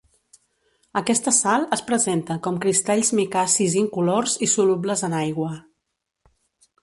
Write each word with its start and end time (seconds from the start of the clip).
Aquesta 1.01 1.33
sal 1.39 1.65
es 1.77 1.83
presenta 1.89 2.37
com 2.47 2.57
cristalls 2.63 3.13
micacis 3.19 3.77
incolors 3.83 4.35
i 4.47 4.49
solubles 4.57 5.05
en 5.09 5.19
aigua. 5.19 5.53